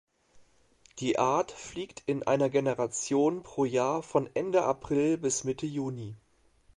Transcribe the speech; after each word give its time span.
Die 0.97 1.19
Art 1.19 1.51
fliegt 1.51 2.01
in 2.07 2.23
einer 2.23 2.49
Generation 2.49 3.43
pro 3.43 3.65
Jahr 3.65 4.01
von 4.01 4.27
Ende 4.33 4.63
April 4.63 5.19
bis 5.19 5.43
Mitte 5.43 5.67
Juni. 5.67 6.15